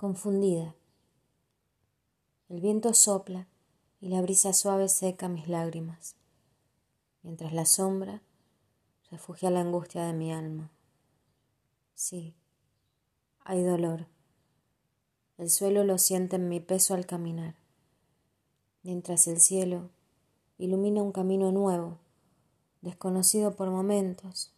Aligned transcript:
confundida. 0.00 0.74
El 2.48 2.62
viento 2.62 2.94
sopla 2.94 3.48
y 4.00 4.08
la 4.08 4.22
brisa 4.22 4.54
suave 4.54 4.88
seca 4.88 5.28
mis 5.28 5.46
lágrimas, 5.46 6.16
mientras 7.22 7.52
la 7.52 7.66
sombra 7.66 8.22
refugia 9.10 9.50
la 9.50 9.60
angustia 9.60 10.06
de 10.06 10.14
mi 10.14 10.32
alma. 10.32 10.70
Sí, 11.92 12.34
hay 13.40 13.62
dolor. 13.62 14.06
El 15.36 15.50
suelo 15.50 15.84
lo 15.84 15.98
siente 15.98 16.36
en 16.36 16.48
mi 16.48 16.60
peso 16.60 16.94
al 16.94 17.04
caminar, 17.04 17.56
mientras 18.82 19.26
el 19.26 19.38
cielo 19.38 19.90
ilumina 20.56 21.02
un 21.02 21.12
camino 21.12 21.52
nuevo, 21.52 21.98
desconocido 22.80 23.54
por 23.54 23.68
momentos 23.68 24.54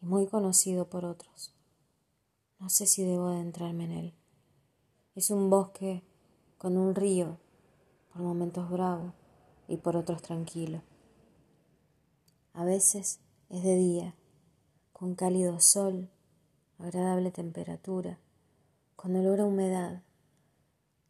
y 0.00 0.06
muy 0.06 0.28
conocido 0.28 0.88
por 0.88 1.04
otros. 1.04 1.56
No 2.60 2.70
sé 2.70 2.86
si 2.86 3.02
debo 3.02 3.26
adentrarme 3.26 3.86
en 3.86 3.90
él. 3.90 4.14
Es 5.16 5.30
un 5.30 5.48
bosque 5.48 6.02
con 6.58 6.76
un 6.76 6.94
río, 6.94 7.38
por 8.12 8.20
momentos 8.20 8.68
bravo 8.68 9.14
y 9.66 9.78
por 9.78 9.96
otros 9.96 10.20
tranquilo. 10.20 10.82
A 12.52 12.64
veces 12.64 13.20
es 13.48 13.62
de 13.62 13.76
día, 13.76 14.14
con 14.92 15.14
cálido 15.14 15.58
sol, 15.58 16.10
agradable 16.78 17.30
temperatura, 17.30 18.18
con 18.94 19.16
olor 19.16 19.40
a 19.40 19.46
humedad, 19.46 20.02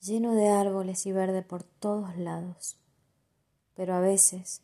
lleno 0.01 0.37
de 0.37 0.51
árboles 0.51 1.05
y 1.07 1.11
verde 1.11 1.43
por 1.43 1.65
todos 1.65 2.17
lados. 2.17 2.79
Pero 3.75 3.95
a 3.95 4.01
veces 4.01 4.63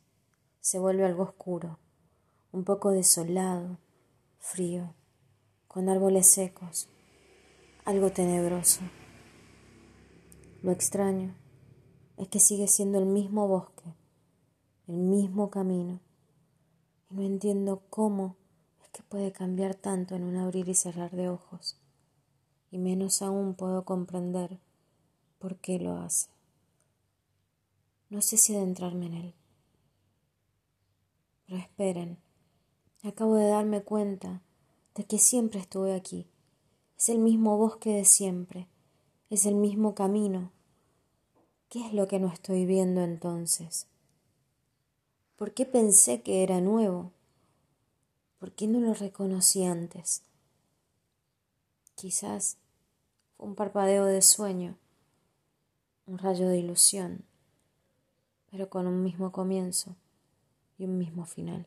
se 0.61 0.79
vuelve 0.79 1.05
algo 1.05 1.25
oscuro, 1.25 1.81
un 2.53 2.63
poco 2.63 2.93
desolado, 2.93 3.79
frío, 4.39 4.95
con 5.67 5.89
árboles 5.89 6.31
secos, 6.31 6.89
algo 7.85 8.13
tenebroso. 8.13 8.83
Lo 10.62 10.71
extraño 10.71 11.34
es 12.17 12.28
que 12.28 12.39
sigue 12.39 12.69
siendo 12.69 12.98
el 12.98 13.06
mismo 13.06 13.48
bosque, 13.48 13.97
el 14.87 14.95
mismo 14.95 15.50
camino, 15.50 15.98
y 17.11 17.17
no 17.17 17.23
entiendo 17.23 17.83
cómo 17.91 18.37
es 18.81 18.89
que 18.91 19.03
puede 19.03 19.33
cambiar 19.33 19.75
tanto 19.75 20.14
en 20.14 20.22
un 20.22 20.37
abrir 20.37 20.69
y 20.69 20.77
cerrar 20.77 21.11
de 21.11 21.28
ojos, 21.28 21.81
y 22.70 22.78
menos 22.78 23.22
aún 23.22 23.55
puedo 23.55 23.84
comprender 23.84 24.61
por 25.41 25.56
qué 25.56 25.81
lo 25.81 25.97
hace. 25.97 26.31
No 28.09 28.22
sé 28.22 28.37
si 28.37 28.55
adentrarme 28.55 29.06
en 29.06 29.15
él. 29.15 29.34
Pero 31.44 31.59
esperen, 31.59 32.19
acabo 33.03 33.34
de 33.34 33.48
darme 33.48 33.83
cuenta 33.83 34.42
de 34.94 35.06
que 35.06 35.19
siempre 35.19 35.59
estuve 35.59 35.92
aquí. 35.92 36.28
Es 36.97 37.09
el 37.09 37.19
mismo 37.19 37.59
bosque 37.59 37.91
de 37.91 38.05
siempre, 38.05 38.69
es 39.33 39.47
el 39.47 39.55
mismo 39.55 39.94
camino. 39.94 40.52
¿Qué 41.70 41.86
es 41.86 41.94
lo 41.94 42.06
que 42.06 42.19
no 42.19 42.28
estoy 42.28 42.66
viendo 42.66 43.00
entonces? 43.00 43.86
¿Por 45.36 45.55
qué 45.55 45.64
pensé 45.64 46.20
que 46.20 46.42
era 46.42 46.61
nuevo? 46.61 47.12
¿Por 48.38 48.53
qué 48.53 48.66
no 48.66 48.78
lo 48.78 48.92
reconocí 48.92 49.64
antes? 49.64 50.20
Quizás 51.94 52.58
fue 53.38 53.47
un 53.47 53.55
parpadeo 53.55 54.05
de 54.05 54.20
sueño, 54.20 54.77
un 56.05 56.19
rayo 56.19 56.47
de 56.47 56.58
ilusión, 56.58 57.25
pero 58.50 58.69
con 58.69 58.86
un 58.86 59.03
mismo 59.03 59.33
comienzo 59.33 59.97
y 60.77 60.84
un 60.84 60.98
mismo 60.98 61.25
final. 61.25 61.64